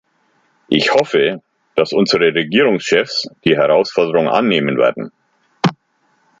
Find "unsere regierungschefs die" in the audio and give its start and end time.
1.93-3.55